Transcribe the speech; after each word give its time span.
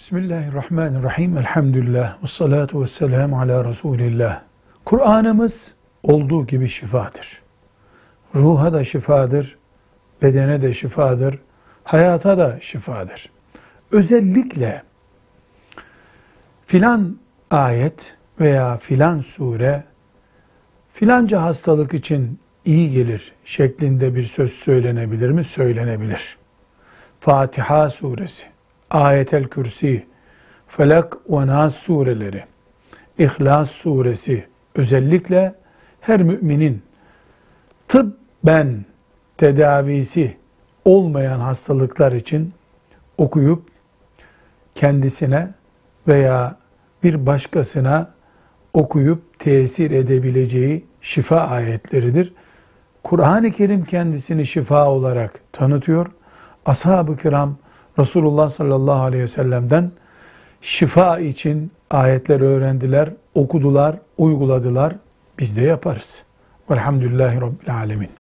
Bismillahirrahmanirrahim. 0.00 1.38
Elhamdülillah. 1.38 2.22
Ve 2.22 2.26
salatu 2.26 2.82
ve 2.82 2.86
selamu 2.86 3.40
ala 3.40 3.64
Resulillah. 3.64 4.42
Kur'an'ımız 4.84 5.74
olduğu 6.02 6.46
gibi 6.46 6.68
şifadır. 6.68 7.42
Ruha 8.34 8.72
da 8.72 8.84
şifadır, 8.84 9.58
bedene 10.22 10.62
de 10.62 10.72
şifadır, 10.72 11.38
hayata 11.84 12.38
da 12.38 12.58
şifadır. 12.60 13.30
Özellikle 13.92 14.82
filan 16.66 17.18
ayet 17.50 18.14
veya 18.40 18.76
filan 18.76 19.20
sure 19.20 19.84
filanca 20.94 21.42
hastalık 21.42 21.94
için 21.94 22.40
iyi 22.64 22.90
gelir 22.90 23.32
şeklinde 23.44 24.14
bir 24.14 24.24
söz 24.24 24.52
söylenebilir 24.52 25.30
mi? 25.30 25.44
Söylenebilir. 25.44 26.38
Fatiha 27.20 27.90
suresi, 27.90 28.49
Ayetel 28.90 29.44
Kürsi, 29.44 30.06
Felak 30.68 31.16
ve 31.30 31.46
Nas 31.46 31.76
sureleri, 31.76 32.44
İhlas 33.18 33.70
suresi 33.70 34.46
özellikle 34.74 35.54
her 36.00 36.22
müminin 36.22 36.82
tıbben 37.88 38.84
tedavisi 39.36 40.36
olmayan 40.84 41.40
hastalıklar 41.40 42.12
için 42.12 42.52
okuyup 43.18 43.62
kendisine 44.74 45.48
veya 46.08 46.56
bir 47.02 47.26
başkasına 47.26 48.10
okuyup 48.74 49.38
tesir 49.38 49.90
edebileceği 49.90 50.84
şifa 51.00 51.40
ayetleridir. 51.40 52.34
Kur'an-ı 53.02 53.50
Kerim 53.50 53.84
kendisini 53.84 54.46
şifa 54.46 54.88
olarak 54.88 55.40
tanıtıyor. 55.52 56.06
Ashab-ı 56.66 57.16
kiram 57.16 57.56
Resulullah 57.98 58.50
sallallahu 58.50 59.02
aleyhi 59.02 59.22
ve 59.22 59.28
sellem'den 59.28 59.90
şifa 60.60 61.18
için 61.18 61.72
ayetler 61.90 62.40
öğrendiler, 62.40 63.08
okudular, 63.34 63.96
uyguladılar. 64.18 64.94
Biz 65.38 65.56
de 65.56 65.60
yaparız. 65.60 66.22
Velhamdülillahi 66.70 67.40
Rabbil 67.40 67.74
alemin. 67.74 68.19